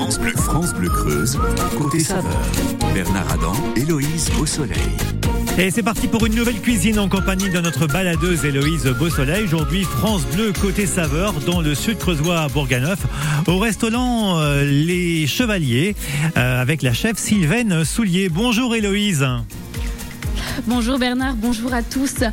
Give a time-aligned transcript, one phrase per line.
[0.00, 1.38] France Bleu, France Bleu Creuse,
[1.76, 2.40] côté saveur.
[2.94, 4.78] Bernard Adam, Héloïse au soleil.
[5.58, 9.44] Et c'est parti pour une nouvelle cuisine en compagnie de notre baladeuse Héloïse Beausoleil.
[9.44, 13.00] Aujourd'hui, France Bleu côté saveur dans le sud creusois à Bourganeuf,
[13.46, 15.94] au restaurant euh, Les Chevaliers,
[16.38, 18.30] euh, avec la chef Sylvaine Soulier.
[18.30, 19.26] Bonjour Héloïse.
[20.66, 22.24] Bonjour Bernard, bonjour à tous.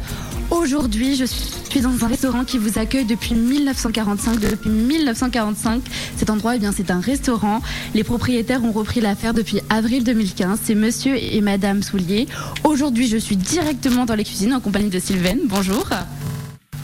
[0.49, 4.39] Aujourd'hui, je suis dans un restaurant qui vous accueille depuis 1945.
[4.39, 5.81] Depuis 1945,
[6.15, 7.61] cet endroit, eh bien, c'est un restaurant.
[7.93, 10.59] Les propriétaires ont repris l'affaire depuis avril 2015.
[10.63, 12.27] C'est Monsieur et Madame Soulier.
[12.63, 15.41] Aujourd'hui, je suis directement dans les cuisines en compagnie de Sylvaine.
[15.45, 15.85] Bonjour.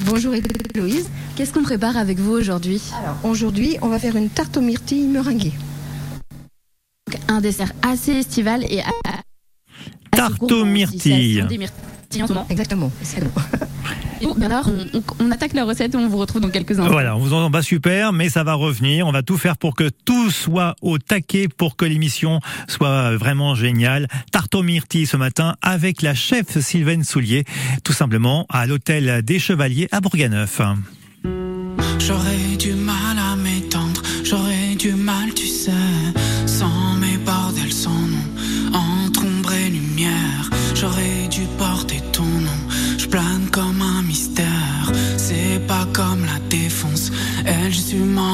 [0.06, 1.08] Bonjour Héloïse.
[1.36, 2.82] Qu'est-ce qu'on prépare avec vous aujourd'hui?
[3.02, 5.54] Alors aujourd'hui, on va faire une tarte aux myrtilles meringuée.
[7.30, 9.24] Un dessert assez estival et assez
[10.12, 11.48] Tarte aux myrtilles.
[12.22, 12.46] En ce moment.
[12.50, 12.92] Exactement.
[13.02, 13.32] c'est bon.
[14.22, 16.80] Et bon, Bernard, on, on- on attaque la recette et on vous retrouve dans quelques
[16.80, 16.90] instants.
[16.94, 19.06] Voilà, on vous en bat super, mais ça va revenir.
[19.06, 22.40] On va tout faire pour que tout soit au taquet, pour que l'émission
[22.70, 24.08] soit vraiment géniale.
[24.32, 27.44] Tarte aux myrtilles ce matin avec la chef Sylvaine Soulier,
[27.84, 30.62] tout simplement à l'hôtel des Chevaliers à Bourganeuf.
[32.00, 33.13] J'aurais du mal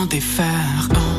[0.05, 0.88] défaire.
[0.95, 1.19] Oh.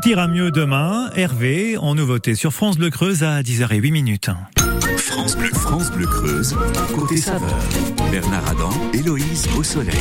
[0.00, 1.10] Tout ira mieux demain.
[1.16, 4.30] Hervé, en nouveauté sur France Bleu Creuse à 10h08 minutes.
[4.96, 6.56] France Bleu, France Bleu Creuse,
[6.94, 7.58] côté saveur.
[8.10, 9.96] Bernard Adam, Héloïse au soleil.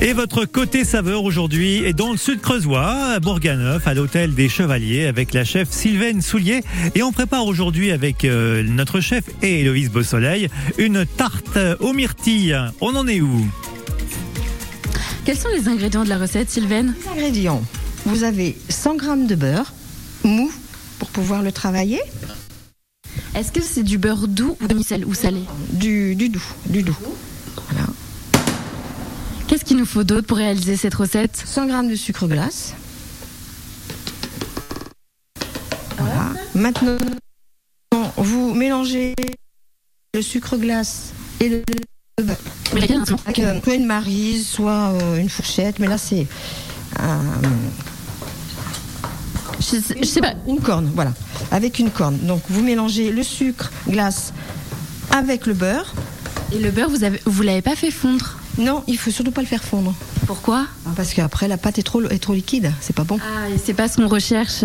[0.00, 4.48] Et votre côté saveur aujourd'hui est dans le sud creusois, à Bourganeuf, à l'hôtel des
[4.48, 6.62] Chevaliers, avec la chef Sylvaine Soulier.
[6.94, 10.48] Et on prépare aujourd'hui avec euh, notre chef et Héloïse Beausoleil
[10.78, 12.56] une tarte aux myrtilles.
[12.80, 13.44] On en est où?
[15.24, 16.94] Quels sont les ingrédients de la recette, Sylvaine?
[17.00, 17.62] Les ingrédients.
[18.04, 19.72] Vous avez 100 g de beurre
[20.24, 20.50] mou
[20.98, 22.00] pour pouvoir le travailler.
[23.34, 26.96] Est-ce que c'est du beurre doux ou demi-sel ou salé Du, du doux, du doux.
[27.68, 27.86] Voilà.
[29.46, 32.74] Qu'est-ce qu'il nous faut d'autre pour réaliser cette recette 100 g de sucre glace.
[35.98, 36.30] Voilà.
[36.54, 36.98] Maintenant,
[38.16, 39.14] vous mélangez
[40.14, 41.62] le sucre glace et le
[42.22, 42.36] beurre.
[42.72, 42.90] Avec
[43.38, 46.26] euh, soit une marise, soit euh, une fourchette, mais là c'est
[46.98, 47.20] un,
[49.62, 50.34] Je sais, je sais pas.
[50.48, 51.12] Une corne, voilà.
[51.52, 52.18] Avec une corne.
[52.18, 54.32] Donc vous mélangez le sucre glace
[55.10, 55.94] avec le beurre.
[56.52, 58.38] Et le beurre, vous avez, vous l'avez pas fait fondre?
[58.58, 59.94] Non, il faut surtout pas le faire fondre.
[60.26, 60.66] Pourquoi?
[60.96, 62.72] Parce qu'après la pâte est trop, est trop liquide.
[62.80, 63.18] C'est pas bon.
[63.22, 64.64] Ah, et c'est pas ce qu'on recherche.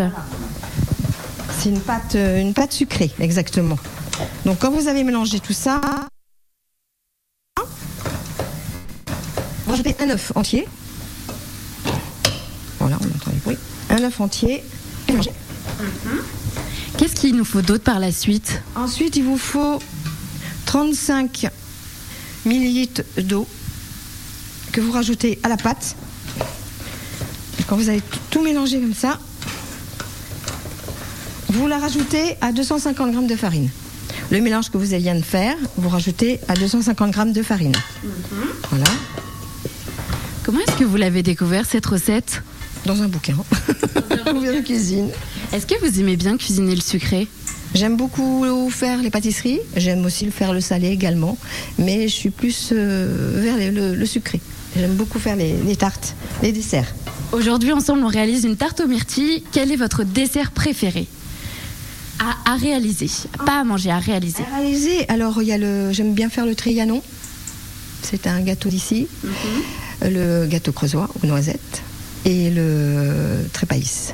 [1.60, 3.78] C'est une pâte, euh, une pâte sucrée, exactement.
[4.46, 5.80] Donc quand vous avez mélangé tout ça,
[9.66, 10.68] vous rajoutez un œuf entier.
[12.80, 13.58] Voilà, on entend les bruits.
[13.90, 14.64] Un œuf entier.
[15.18, 15.32] Mélangez.
[16.98, 19.80] Qu'est-ce qu'il nous faut d'autre par la suite Ensuite, il vous faut
[20.66, 21.48] 35
[22.46, 23.48] millilitres d'eau
[24.72, 25.96] que vous rajoutez à la pâte.
[27.60, 29.20] Et quand vous avez tout- mélangé comme ça,
[31.50, 33.70] vous la rajoutez à 250 grammes de farine.
[34.30, 37.76] Le mélange que vous viens de faire, vous rajoutez à 250 grammes de farine.
[38.70, 38.86] Voilà,
[40.44, 42.42] Comment est-ce que vous l'avez découvert cette recette?
[42.86, 43.36] Dans un bouquin.
[44.64, 45.10] cuisine.
[45.54, 47.28] Est-ce que vous aimez bien cuisiner le sucré?
[47.76, 51.38] J'aime beaucoup faire les pâtisseries, j'aime aussi le faire le salé également,
[51.78, 54.40] mais je suis plus euh, vers les- le, le sucré.
[54.78, 56.94] J'aime beaucoup faire les, les tartes, les desserts.
[57.34, 59.44] Aujourd'hui, ensemble, on réalise une tarte aux myrtilles.
[59.52, 61.08] Quel est votre dessert préféré?
[62.20, 63.10] À, à réaliser
[63.46, 64.44] Pas à manger, à réaliser.
[64.54, 67.02] À réaliser, alors il y a le, j'aime bien faire le trianon.
[68.02, 69.08] C'est un gâteau d'ici,
[70.02, 71.82] le gâteau creusois aux noisettes
[72.26, 74.14] et le trépaïs.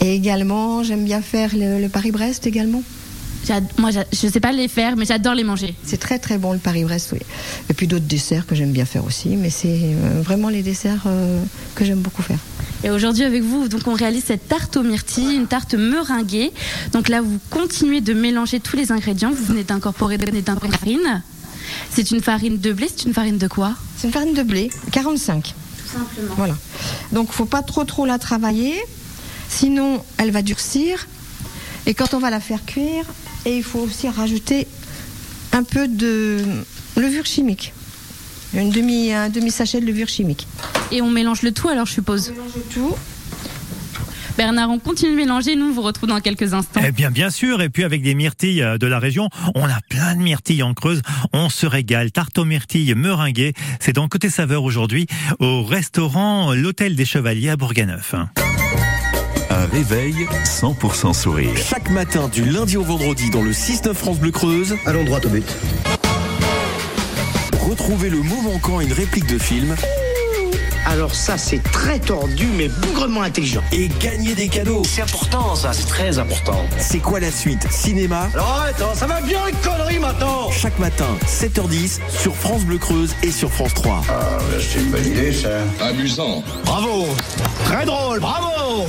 [0.00, 2.82] Et également, j'aime bien faire le, le Paris-Brest également.
[3.78, 5.74] Moi, je sais pas les faire, mais j'adore les manger.
[5.84, 7.18] C'est très très bon le Paris-Brest, oui.
[7.68, 11.04] Et puis d'autres desserts que j'aime bien faire aussi, mais c'est euh, vraiment les desserts
[11.06, 11.42] euh,
[11.74, 12.38] que j'aime beaucoup faire.
[12.84, 16.52] Et aujourd'hui, avec vous, donc, on réalise cette tarte aux myrtilles, une tarte meringuée.
[16.92, 19.30] Donc là, vous continuez de mélanger tous les ingrédients.
[19.30, 21.22] Vous venez d'incorporer de la farine.
[21.90, 23.74] C'est une farine de blé, c'est une farine de quoi?
[23.96, 25.54] C'est une farine de blé, 45.
[25.94, 26.34] Simplement.
[26.36, 26.56] Voilà.
[27.12, 28.74] Donc faut pas trop trop la travailler,
[29.48, 31.06] sinon elle va durcir.
[31.86, 33.04] Et quand on va la faire cuire,
[33.44, 34.66] et il faut aussi rajouter
[35.52, 36.38] un peu de
[36.96, 37.72] levure chimique.
[38.54, 40.46] Une demi, un demi sachet de levure chimique.
[40.92, 42.32] Et on mélange le tout, alors je suppose.
[42.72, 42.94] Tout.
[44.36, 45.54] Bernard, on continue de mélanger.
[45.54, 46.80] Nous, on vous retrouve dans quelques instants.
[46.84, 47.62] Eh bien, bien sûr.
[47.62, 50.74] Et puis avec des myrtilles euh, de la région, on a plein de myrtilles en
[50.74, 51.02] Creuse.
[51.32, 52.10] On se régale.
[52.10, 53.54] Tarte aux myrtilles meringuées.
[53.80, 55.06] C'est dans Côté Saveur aujourd'hui
[55.38, 58.14] au restaurant L'Hôtel des Chevaliers à Bourganeuf.
[59.50, 61.56] Un réveil 100% sourire.
[61.56, 65.28] Chaque matin du lundi au vendredi dans le 6-9 France Bleu Creuse, Allons droit au
[65.28, 65.46] but.
[67.68, 69.74] retrouvez le mot manquant à une réplique de film
[70.86, 73.62] Alors ça, c'est très tordu, mais bougrement intelligent.
[73.72, 74.82] et gagnez des cadeaux.
[74.84, 76.64] C'est important, ça, c'est très important.
[76.78, 80.78] C'est quoi la suite Cinéma Alors arrête, hein, ça va bien une connerie maintenant chaque
[80.78, 84.02] matin 7h10 sur France Bleu Creuse et sur France 3.
[84.08, 84.12] Ah,
[84.60, 85.48] c'est une bonne idée, ça.
[85.84, 86.42] Amusant.
[86.64, 87.06] Bravo
[87.64, 88.86] Très drôle, bravo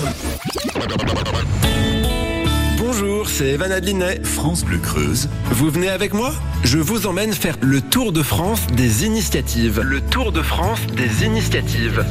[2.98, 4.22] Bonjour, c'est Evan Adlinet.
[4.24, 6.32] France Bleu Creuse, Vous venez avec moi
[6.64, 9.82] Je vous emmène faire le tour de France des initiatives.
[9.82, 12.06] Le tour de France des initiatives.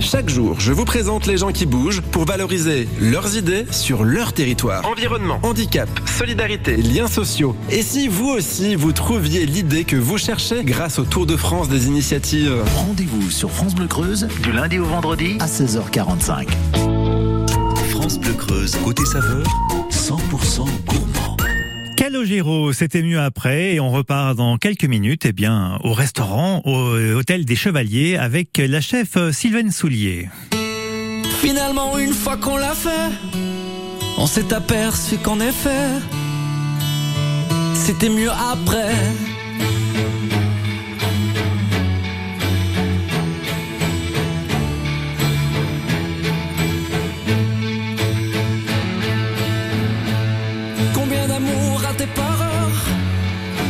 [0.00, 4.34] Chaque jour, je vous présente les gens qui bougent pour valoriser leurs idées sur leur
[4.34, 4.84] territoire.
[4.86, 7.56] Environnement, handicap, solidarité, liens sociaux.
[7.70, 11.70] Et si vous aussi, vous trouviez l'idée que vous cherchez grâce au Tour de France
[11.70, 16.48] des initiatives Rendez-vous sur France Bleu Creuse du lundi au vendredi à 16h45.
[17.88, 19.44] France Bleu Creuse, côté saveur,
[20.08, 21.36] 100% gourmand.
[21.94, 26.94] Calogero, c'était mieux après et on repart dans quelques minutes eh bien, au restaurant, au
[27.14, 30.30] hôtel des Chevaliers avec la chef euh, Sylvaine Soulier.
[31.42, 33.10] Finalement, une fois qu'on l'a fait,
[34.16, 35.90] on s'est aperçu qu'en effet,
[37.74, 38.94] c'était mieux après.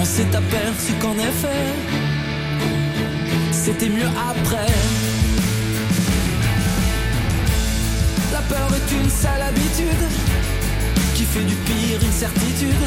[0.00, 1.64] on s'est aperçu qu'en effet,
[3.52, 4.72] c'était mieux après.
[8.32, 10.04] La peur est une sale habitude
[11.14, 12.84] qui fait du pire une certitude.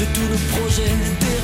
[0.00, 1.43] De tout le projet, des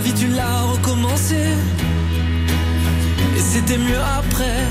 [0.00, 1.36] Ta vie tu l'as recommencé.
[3.36, 4.64] Et c'était mieux après.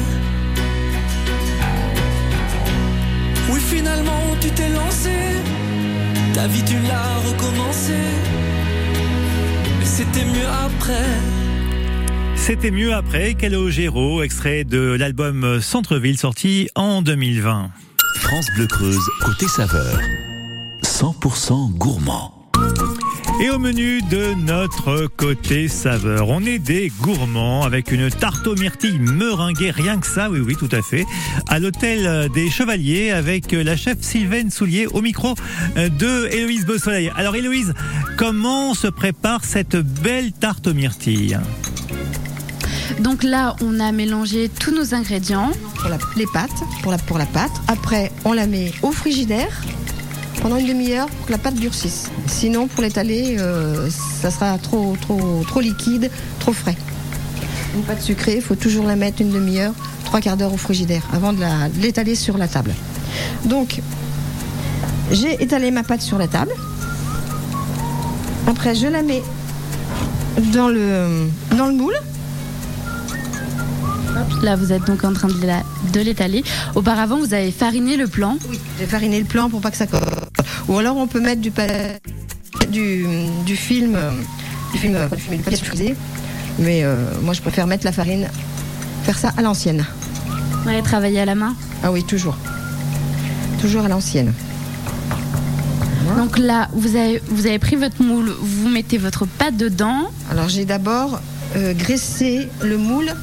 [3.52, 5.12] Oui, finalement tu t'es lancé,
[6.34, 7.94] ta vie tu l'as recommencé.
[9.82, 11.06] Et c'était mieux après.
[12.36, 17.70] C'était mieux après Calogero, extrait de l'album Centre-ville sorti en 2020.
[18.16, 20.00] France Bleu Creuse, côté saveur.
[20.84, 22.39] 100% gourmand.
[23.42, 28.56] Et au menu de notre côté saveur, on est des gourmands avec une tarte aux
[28.56, 31.06] myrtilles meringuée, rien que ça, oui oui tout à fait,
[31.48, 35.36] à l'hôtel des Chevaliers avec la chef Sylvaine Soulier au micro
[35.78, 37.12] de Héloïse Beausoleil.
[37.16, 37.74] Alors Héloïse,
[38.18, 41.40] comment se prépare cette belle tarte aux myrtilles?
[43.00, 45.52] Donc là, on a mélangé tous nos ingrédients.
[45.80, 46.50] Pour la- les pâtes,
[46.84, 47.52] pour la, pour la pâte.
[47.70, 49.62] Après, on la met au frigidaire
[50.42, 52.10] pendant une demi-heure pour que la pâte durcisse.
[52.28, 53.90] Sinon, pour l'étaler, euh,
[54.22, 56.78] ça sera trop, trop, trop liquide, trop frais.
[57.76, 59.74] Une pâte sucrée, il faut toujours la mettre une demi-heure,
[60.06, 61.40] trois quarts d'heure au frigidaire avant de
[61.82, 62.74] l'étaler sur la table.
[63.46, 63.82] Donc,
[65.12, 66.52] j'ai étalé ma pâte sur la table.
[68.48, 69.24] Après, je la mets
[70.54, 71.96] dans le, dans le moule.
[74.42, 76.44] Là, vous êtes donc en train de l'étaler.
[76.76, 78.38] Auparavant, vous avez fariné le plan.
[78.80, 80.02] J'ai fariné le plan pour pas que ça colle.
[80.70, 81.66] Ou alors on peut mettre du, pa-
[82.70, 83.06] du,
[83.46, 83.98] du film,
[84.72, 85.96] du film, pas du film, du papier sulfurisé.
[86.60, 88.28] Mais euh, moi je préfère mettre la farine,
[89.04, 89.86] faire ça à l'ancienne.
[90.66, 91.56] Ouais, travailler à la main.
[91.84, 92.38] Ah oui, toujours.
[93.60, 94.34] Toujours à l'ancienne.
[96.18, 100.10] Donc là, vous avez, vous avez pris votre moule, vous mettez votre pâte dedans.
[100.32, 101.20] Alors j'ai d'abord
[101.56, 103.14] euh, graissé le moule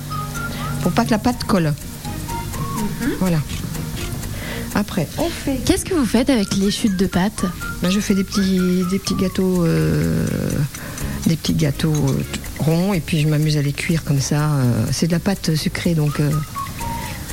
[0.82, 1.72] pour pas que la pâte colle.
[3.20, 3.38] Voilà.
[4.78, 5.58] Après, on fait.
[5.64, 7.44] Qu'est-ce que vous faites avec les chutes de pâte
[7.82, 10.26] Ben, je fais des petits, des petits gâteaux, euh,
[11.26, 12.22] des petits gâteaux euh,
[12.58, 14.50] ronds et puis je m'amuse à les cuire comme ça.
[14.50, 16.20] euh, c'est de la pâte sucrée donc.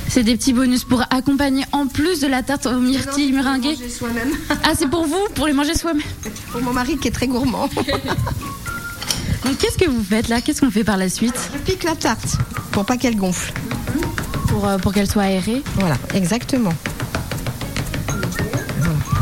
[0.07, 3.75] C'est des petits bonus pour accompagner en plus de la tarte aux myrtilles meringuées.
[3.89, 4.29] soi-même.
[4.63, 6.01] Ah, c'est pour vous, pour les manger soi-même.
[6.51, 7.67] Pour mon mari qui est très gourmand.
[9.43, 10.39] Donc qu'est-ce que vous faites là?
[10.39, 11.35] Qu'est-ce qu'on fait par la suite?
[11.53, 12.38] Je pique la tarte
[12.71, 13.51] pour pas qu'elle gonfle.
[14.47, 16.73] pour, pour qu'elle soit aérée Voilà, exactement.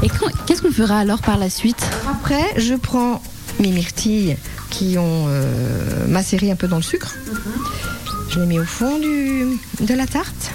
[0.03, 0.10] Et
[0.46, 3.22] qu'est-ce qu'on fera alors par la suite Après, je prends
[3.60, 4.38] mes myrtilles
[4.70, 7.13] qui ont euh, macéré un peu dans le sucre.
[8.29, 10.51] Je les mets au fond du, de la tarte.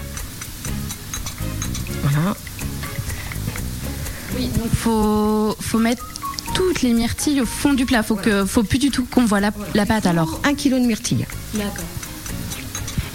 [2.03, 2.37] Voilà.
[4.37, 6.05] Oui, donc faut, faut mettre
[6.55, 8.03] toutes les myrtilles au fond du plat.
[8.03, 10.41] Faut que, faut plus du tout qu'on voit la, la pâte alors.
[10.45, 11.27] Un kilo de myrtilles.
[11.55, 11.85] D'accord.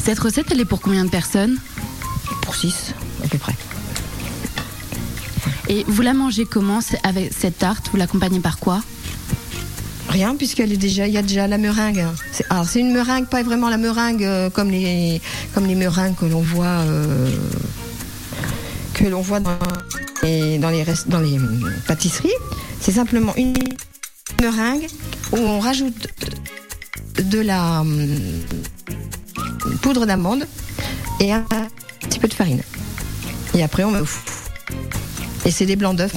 [0.03, 1.57] Cette recette, elle est pour combien de personnes?
[2.41, 3.53] Pour 6 à peu près.
[5.67, 8.81] Et vous la mangez comment avec cette tarte Vous l'accompagnez par quoi?
[10.09, 12.05] Rien, puisqu'elle est déjà, il y a déjà la meringue.
[12.49, 15.21] Alors c'est une meringue, pas vraiment la meringue euh, comme les,
[15.53, 17.31] comme les meringues que l'on voit, euh,
[18.93, 19.57] que l'on voit dans
[20.23, 21.37] les, dans les, dans les
[21.87, 22.29] pâtisseries.
[22.81, 23.53] C'est simplement une
[24.41, 24.87] meringue
[25.31, 26.07] où on rajoute
[27.23, 28.19] de la hum,
[29.81, 30.45] poudre d'amande
[31.21, 31.45] et un
[32.01, 32.61] petit peu de farine.
[33.53, 34.30] Et après on met au four
[35.45, 36.13] Et c'est des blancs d'œufs.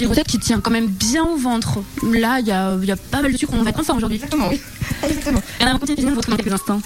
[0.00, 1.78] Une recette qui tient quand même bien au ventre.
[2.12, 3.94] Là, il y a, il y a pas mal de sucre, on va être enfin
[3.94, 4.16] aujourd'hui.
[4.16, 4.60] Exactement, oui.
[5.02, 5.40] Exactement.
[5.60, 6.80] Et on va continuer de vous dans quelques instants.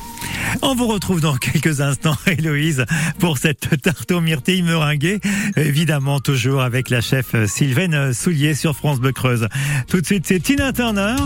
[0.63, 2.85] On vous retrouve dans quelques instants, Héloïse,
[3.19, 5.21] pour cette tarte aux myrtilles meringuée.
[5.57, 9.49] Évidemment, toujours avec la chef Sylvaine Soulier sur France Bleu Creuse.
[9.89, 11.17] Tout de suite, c'est Tina Turner.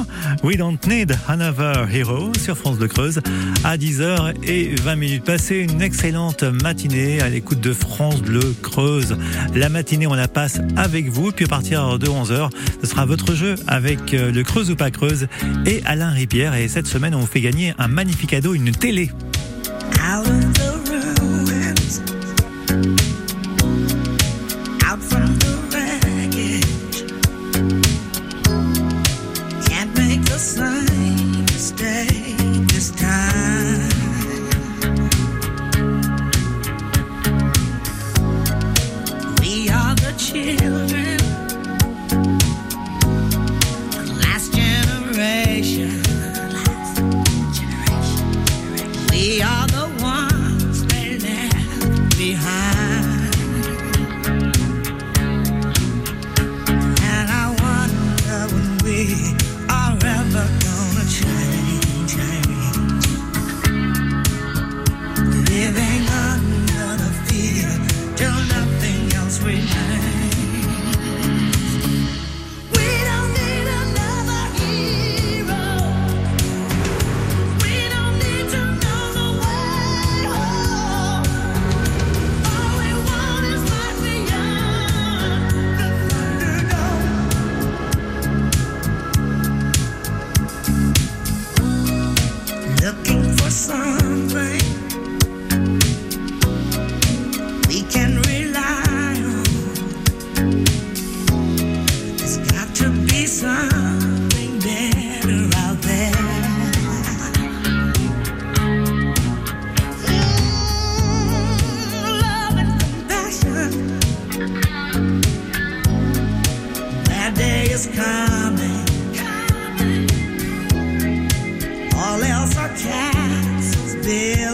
[0.43, 3.21] We don't need another hero sur France Bleu Creuse
[3.65, 5.25] à 10h et 20 minutes.
[5.25, 9.17] Passez une excellente matinée à l'écoute de France Bleu Creuse.
[9.55, 11.33] La matinée, on la passe avec vous.
[11.33, 12.51] Puis à partir de 11h,
[12.83, 15.29] ce sera votre jeu avec euh, le Creuse ou pas Creuse
[15.67, 16.55] et Alain Ripière.
[16.55, 19.11] Et cette semaine, on vous fait gagner un magnifique cadeau, une télé.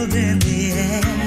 [0.03, 1.24] In the air.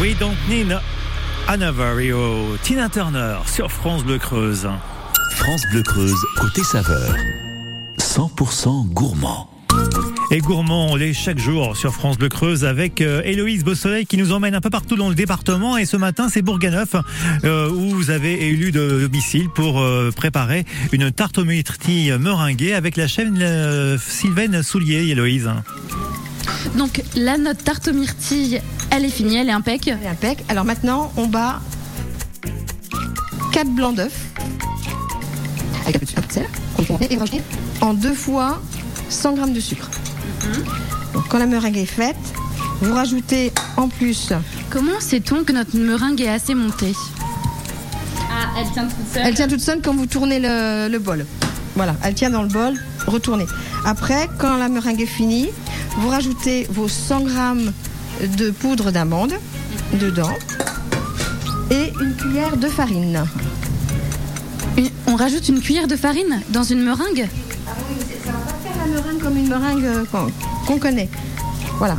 [0.00, 0.78] We don't need
[1.48, 2.56] another hero.
[2.62, 4.68] Tina Turner sur France Bleu Creuse.
[5.32, 7.16] France Bleu Creuse, côté saveur.
[7.98, 9.50] 100% gourmand.
[10.30, 14.18] Et gourmand, on l'est chaque jour sur France Bleu Creuse avec euh, Héloïse Beausoleil qui
[14.18, 15.76] nous emmène un peu partout dans le département.
[15.76, 16.94] Et ce matin, c'est Bourganeuf
[17.42, 22.74] euh, où vous avez élu de domicile pour euh, préparer une tarte aux myrtilles meringuée
[22.74, 25.50] avec la chaîne euh, Sylvaine Soulier, Héloïse.
[26.76, 29.86] Donc la note tarte aux myrtilles, elle est finie, elle est impec.
[29.88, 30.44] Elle est impec.
[30.48, 31.60] Alors maintenant, on bat
[33.52, 34.12] 4 blancs d'œufs.
[35.86, 36.46] avec un peu de sucre, de sel,
[37.10, 37.42] et vous rajoutez
[37.80, 38.60] en deux fois
[39.08, 39.88] 100 g de sucre.
[41.14, 42.16] Donc, quand la meringue est faite,
[42.80, 44.32] vous rajoutez en plus.
[44.70, 46.94] Comment sait-on que notre meringue est assez montée?
[48.30, 49.22] Ah, elle tient toute seule.
[49.24, 51.26] Elle tient toute seule quand vous tournez le, le bol.
[51.74, 52.74] Voilà, elle tient dans le bol,
[53.06, 53.46] retournez.
[53.84, 55.48] Après, quand la meringue est finie,
[55.98, 57.34] vous rajoutez vos 100 g
[58.38, 59.32] de poudre d'amande
[59.94, 60.32] dedans
[61.70, 63.24] et une cuillère de farine.
[64.76, 67.28] Une- On rajoute une cuillère de farine dans une meringue?
[68.24, 70.04] Ça va pas faire la meringue comme une meringue euh,
[70.66, 71.08] qu'on connaît.
[71.78, 71.96] Voilà.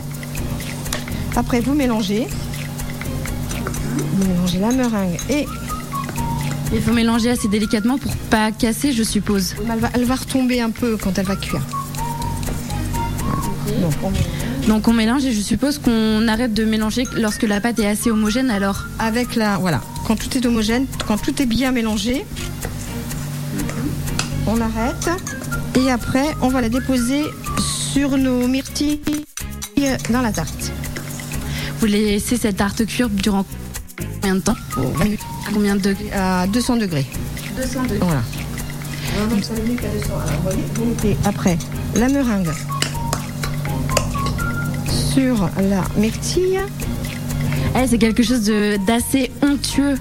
[1.36, 2.28] Après, vous mélangez.
[4.14, 5.46] Vous mélangez la meringue et
[6.74, 9.56] Il faut mélanger assez délicatement pour pas casser, je suppose.
[9.72, 11.62] elle va, elle va retomber un peu quand elle va cuire.
[13.90, 17.80] Donc, on- Donc on mélange et je suppose qu'on arrête de mélanger lorsque la pâte
[17.80, 18.86] est assez homogène alors.
[19.00, 22.26] avec la voilà, quand tout est homogène, quand tout est bien mélangé,
[24.48, 25.10] on arrête
[25.80, 27.24] et après on va la déposer
[27.94, 29.00] sur nos myrtilles
[30.10, 30.72] dans la tarte.
[31.80, 33.46] Vous laissez cette tarte cuire durant
[34.22, 34.56] combien de temps
[35.48, 37.06] À combien de degrés À 200 degrés.
[37.56, 37.98] 200 degrés.
[38.02, 38.22] Voilà.
[40.76, 41.58] Vous mettez après
[41.96, 42.50] la meringue
[45.14, 46.60] sur la myrtille.
[47.76, 48.52] Eh, c'est quelque chose
[48.88, 49.96] d'assez onctueux.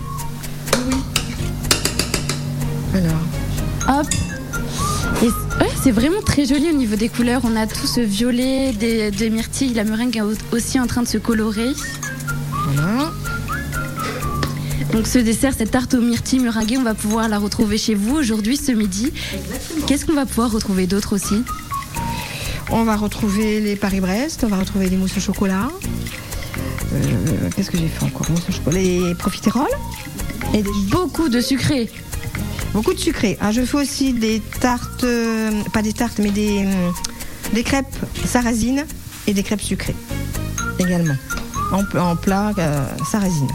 [2.95, 4.07] Alors, Hop.
[5.61, 7.41] Ouais, c'est vraiment très joli au niveau des couleurs.
[7.45, 9.75] On a tout ce violet des, des myrtilles.
[9.75, 11.71] La meringue est au- aussi en train de se colorer.
[12.75, 13.11] voilà.
[14.93, 18.15] Donc ce dessert, cette tarte aux myrtilles meringuée, on va pouvoir la retrouver chez vous
[18.17, 19.13] aujourd'hui, ce midi.
[19.87, 21.43] Qu'est-ce qu'on va pouvoir retrouver d'autre aussi?
[22.71, 25.69] On va retrouver les Paris-Brest, on va retrouver les mousses au chocolat.
[26.93, 28.27] Euh, Qu'est-ce que j'ai fait encore?
[28.51, 29.67] Chocolat, les profiteroles.
[30.55, 31.91] Et Beaucoup de sucré.
[32.75, 33.39] Beaucoup de sucré.
[33.41, 36.93] Ah, je fais aussi des tartes, euh, pas des tartes, mais des, hum,
[37.55, 37.87] des crêpes
[38.27, 38.85] sarrasines
[39.27, 39.97] et des crêpes sucrées
[40.79, 41.15] également.
[41.73, 43.49] En, plat euh, sarrasine.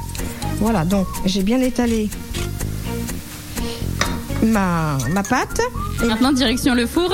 [0.60, 2.10] Voilà, donc j'ai bien étalé
[4.44, 5.62] ma, ma pâte.
[6.04, 7.12] Et maintenant, direction le four.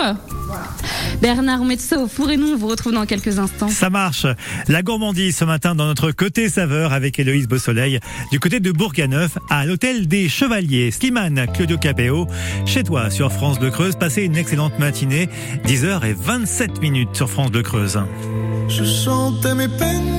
[1.22, 3.68] Bernard, on met tout ça au four et nous, on vous retrouve dans quelques instants.
[3.68, 4.26] Ça marche.
[4.68, 8.00] La gourmandise ce matin dans notre côté saveur avec Héloïse Beausoleil
[8.32, 10.92] du côté de Bourganeuf à l'hôtel des Chevaliers.
[10.92, 12.28] Slimane, Claudio Capéo,
[12.66, 13.96] chez toi sur France Bleu Creuse.
[13.96, 15.30] Passez une excellente matinée.
[15.66, 18.00] 10h27 minutes sur France Bleu Creuse.
[18.70, 20.19] Je chantais mes peines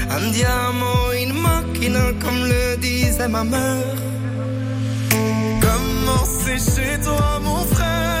[0.13, 3.95] Un diamant, une machine, comme le disait ma mère.
[5.61, 8.20] Comment c'est chez toi, mon frère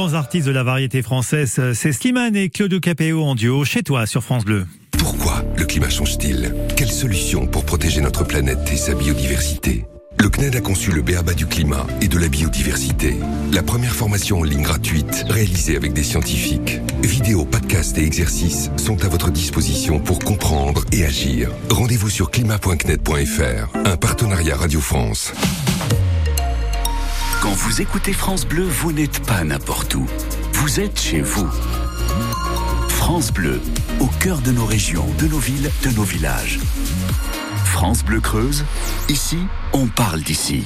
[0.00, 4.06] Grands artistes de la variété française, c'est Slimane et Claude Capéo en duo chez toi
[4.06, 4.66] sur France Bleu.
[4.92, 6.54] Pourquoi le climat change-t-il?
[6.74, 9.84] Quelle solution pour protéger notre planète et sa biodiversité?
[10.18, 13.16] Le CNED a conçu le BABA du climat et de la biodiversité.
[13.52, 16.80] La première formation en ligne gratuite, réalisée avec des scientifiques.
[17.02, 21.50] Vidéos, podcasts et exercices sont à votre disposition pour comprendre et agir.
[21.68, 25.34] Rendez-vous sur climat.cned.fr, un partenariat Radio France.
[27.40, 30.06] Quand vous écoutez France Bleu, vous n'êtes pas n'importe où.
[30.52, 31.48] Vous êtes chez vous.
[32.88, 33.62] France Bleu,
[33.98, 36.58] au cœur de nos régions, de nos villes, de nos villages.
[37.64, 38.66] France Bleu Creuse,
[39.08, 39.38] ici,
[39.72, 40.64] on parle d'ici.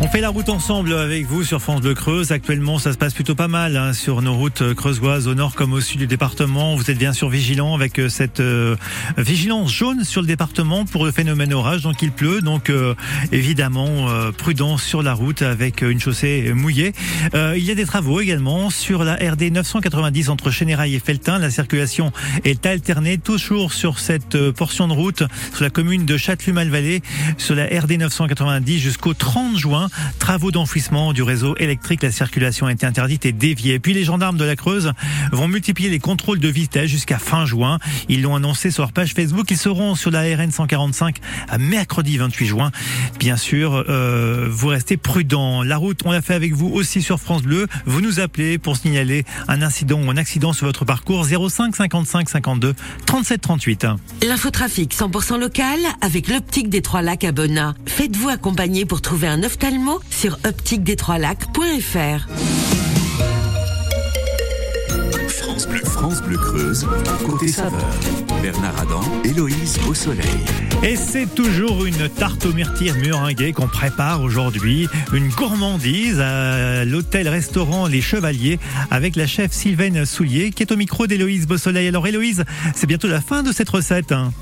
[0.00, 2.32] On fait la route ensemble avec vous sur France Bleu Creuse.
[2.32, 5.72] Actuellement, ça se passe plutôt pas mal hein, sur nos routes creusoises au nord comme
[5.72, 6.74] au sud du département.
[6.76, 8.76] Vous êtes bien sûr vigilants avec euh, cette euh,
[9.16, 11.82] vigilance jaune sur le département pour le phénomène orage.
[11.82, 12.94] Donc il pleut, donc euh,
[13.30, 16.92] évidemment euh, prudent sur la route avec une chaussée mouillée.
[17.34, 21.38] Euh, il y a des travaux également sur la RD 990 entre Chénérail et Feltin.
[21.38, 22.12] La circulation
[22.44, 25.22] est alternée toujours sur cette euh, portion de route
[25.54, 27.02] sur la commune de Châtelume-Malvallée
[27.38, 29.88] sur la RD 990 jusqu'au 30 juin.
[30.18, 32.02] Travaux d'enfouissement du réseau électrique.
[32.02, 33.78] La circulation a été interdite et déviée.
[33.78, 34.92] Puis les gendarmes de la Creuse
[35.30, 37.78] vont multiplier les contrôles de vitesse jusqu'à fin juin.
[38.08, 39.50] Ils l'ont annoncé sur leur page Facebook.
[39.50, 41.16] Ils seront sur la RN 145
[41.48, 42.70] à mercredi 28 juin.
[43.18, 45.62] Bien sûr, euh, vous restez prudents.
[45.62, 47.66] La route, on l'a fait avec vous aussi sur France Bleu.
[47.86, 52.28] Vous nous appelez pour signaler un incident ou un accident sur votre parcours 05 55
[52.28, 52.74] 52
[53.06, 53.86] 37 38.
[54.26, 57.74] L'infotrafic 100% local avec l'optique des Trois Lacs à Bonnat.
[57.86, 62.28] Faites-vous accompagner pour trouver un ophtalmo sur optiquedestroislacs.fr.
[65.28, 66.86] France Bleu, France Bleu Creuse,
[67.26, 67.80] côté saveur.
[68.40, 70.24] Bernard Adam, Héloïse au soleil.
[70.82, 74.88] Et c'est toujours une tarte aux myrtilles meringuées qu'on prépare aujourd'hui.
[75.12, 78.58] Une gourmandise à l'hôtel-restaurant Les Chevaliers
[78.90, 81.86] avec la chef Sylvaine Soulier qui est au micro d'Héloïse Beausoleil.
[81.86, 84.10] Alors Héloïse, c'est bientôt la fin de cette recette.
[84.10, 84.32] hein.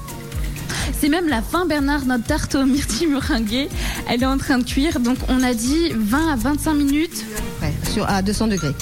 [1.01, 3.69] C'est même la fin, Bernard, notre tarte aux myrtilles meringuées.
[4.09, 7.25] Elle est en train de cuire, donc on a dit 20 à 25 minutes.
[7.63, 8.75] Ouais, sur, à 200 degrés.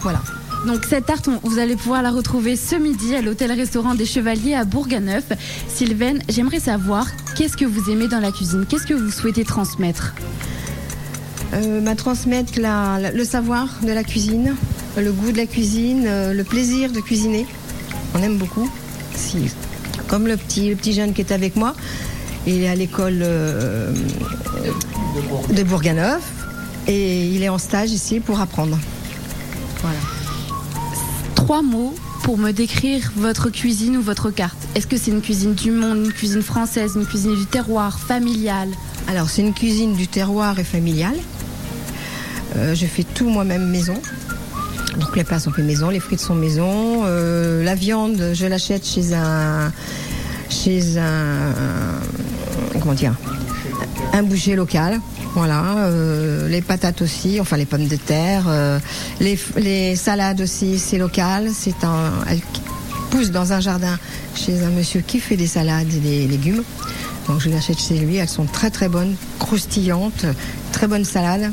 [0.00, 0.20] Voilà.
[0.66, 4.54] Donc cette tarte, on- vous allez pouvoir la retrouver ce midi à l'hôtel-restaurant des Chevaliers
[4.54, 5.24] à Bourganeuf.
[5.68, 7.06] Sylvaine, j'aimerais savoir
[7.36, 8.66] qu'est-ce que vous aimez dans la cuisine?
[8.68, 10.14] Qu'est-ce que vous souhaitez transmettre?
[11.54, 14.54] Euh, bah, transmettre la- la- le savoir de la cuisine,
[14.98, 17.46] le goût de la cuisine, euh, le plaisir de cuisiner.
[18.14, 18.68] On aime beaucoup.
[19.14, 19.50] Si,
[20.08, 21.74] comme le petit, le petit jeune qui est avec moi,
[22.46, 23.92] il est à l'école euh,
[25.54, 26.22] de Bourganeuf
[26.86, 28.78] et il est en stage ici pour apprendre.
[29.82, 29.98] Voilà.
[31.34, 34.58] Trois mots pour me décrire votre cuisine ou votre carte.
[34.74, 38.68] Est-ce que c'est une cuisine du monde, une cuisine française, une cuisine du terroir, familiale
[39.08, 41.16] Alors, c'est une cuisine du terroir et familiale.
[42.56, 43.94] Euh, je fais tout moi-même maison.
[44.98, 47.02] Donc les plats sont faits maison, les frites sont maison.
[47.04, 49.72] Euh, la viande, je l'achète chez un,
[50.50, 52.02] chez un,
[54.22, 55.00] boucher local.
[55.34, 58.80] Voilà, euh, les patates aussi, enfin les pommes de terre, euh,
[59.20, 61.50] les, salades aussi, c'est local.
[61.54, 62.40] C'est un, elles
[63.10, 63.98] poussent dans un jardin
[64.34, 66.64] chez un monsieur qui fait des salades et des légumes.
[67.28, 70.26] Donc je les achète chez lui, elles sont très très bonnes, croustillantes,
[70.72, 71.52] très bonnes salades.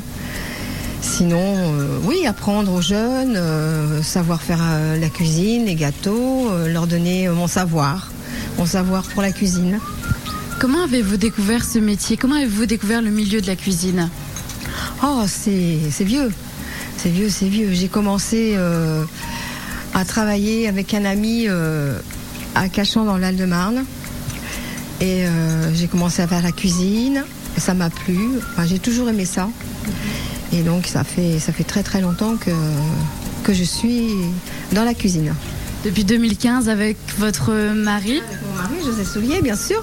[1.06, 6.86] Sinon, euh, oui, apprendre aux jeunes, euh, savoir faire euh, la cuisine, les gâteaux, leur
[6.86, 8.10] donner mon savoir,
[8.58, 9.78] mon savoir pour la cuisine.
[10.58, 12.16] Comment avez-vous découvert ce métier?
[12.16, 14.10] Comment avez-vous découvert le milieu de la cuisine?
[15.02, 16.30] Oh, c'est c'est vieux,
[16.98, 17.72] c'est vieux, c'est vieux.
[17.72, 18.56] J'ai commencé
[19.94, 21.46] à travailler avec un ami
[22.54, 23.84] à Cachan dans l'Al de Marne.
[25.00, 25.24] Et
[25.74, 27.24] j'ai commencé à faire la cuisine.
[27.56, 28.18] Ça m'a plu.
[28.52, 29.48] Enfin, j'ai toujours aimé ça.
[30.56, 32.50] Et donc ça fait, ça fait très très longtemps que,
[33.44, 34.08] que je suis
[34.72, 35.34] dans la cuisine.
[35.84, 39.80] Depuis 2015 avec votre mari Mon mari, José Soulier, bien sûr,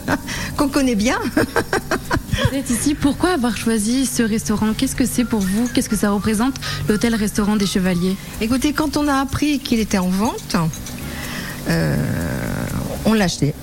[0.56, 1.18] qu'on connaît bien.
[1.36, 4.72] Vous êtes ici, pourquoi avoir choisi ce restaurant?
[4.76, 5.68] Qu'est-ce que c'est pour vous?
[5.74, 6.54] Qu'est-ce que ça représente
[6.88, 8.16] l'hôtel-restaurant des Chevaliers?
[8.40, 10.56] Écoutez, quand on a appris qu'il était en vente,
[11.68, 11.96] euh,
[13.04, 13.54] on l'a acheté.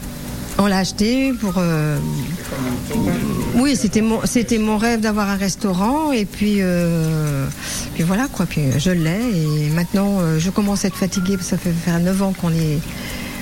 [0.60, 1.56] On l'a acheté pour.
[1.58, 1.98] euh,
[3.56, 7.46] Oui, c'était mon, c'était mon rêve d'avoir un restaurant et puis, euh,
[7.94, 8.46] puis voilà quoi.
[8.48, 11.72] Puis je l'ai et maintenant euh, je commence à être fatiguée parce que ça fait
[11.72, 12.80] faire 9 ans qu'on est,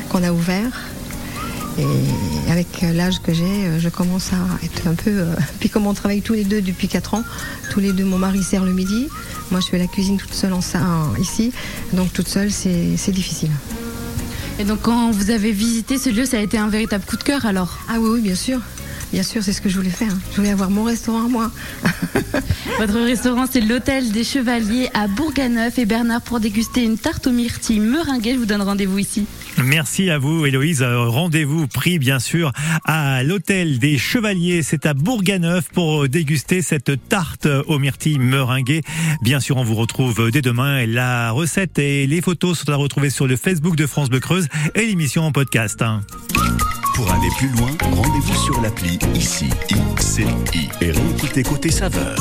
[0.10, 0.72] qu'on a ouvert.
[1.80, 5.12] Et avec l'âge que j'ai, euh, je commence à être un peu.
[5.12, 7.24] euh, Puis comme on travaille tous les deux depuis 4 ans,
[7.72, 9.08] tous les deux, mon mari sert le midi.
[9.52, 11.54] Moi, je fais la cuisine toute seule en, ça- en- ici.
[11.94, 13.52] Donc toute seule, c'est c'est difficile.
[14.60, 17.24] Et donc quand vous avez visité ce lieu, ça a été un véritable coup de
[17.24, 17.80] cœur alors?
[17.90, 18.60] Ah oui, oui, bien sûr.
[19.12, 20.14] Bien sûr, c'est ce que je voulais faire.
[20.32, 21.52] Je voulais avoir mon restaurant à moi.
[22.80, 25.78] Votre restaurant, c'est l'Hôtel des Chevaliers à Bourganeuf.
[25.80, 29.26] Et Bernard, pour déguster une tarte aux myrtilles meringuée, je vous donne rendez-vous ici.
[29.64, 30.82] Merci à vous, Héloïse.
[30.82, 32.54] Euh, Rendez-vous pris, bien sûr,
[32.86, 34.64] à l'hôtel des Chevaliers.
[34.64, 38.82] C'est à Bourganeuf pour déguster cette tarte aux myrtilles meringuées.
[39.22, 40.86] Bien sûr, on vous retrouve dès demain.
[40.86, 44.48] La recette et les photos sont à retrouver sur le Facebook de France Bleu Creuse
[44.76, 45.84] et l'émission en podcast.
[46.96, 52.16] Pour aller plus loin, rendez-vous sur l'appli ICI, ICI et réécoutez Côté Saveur.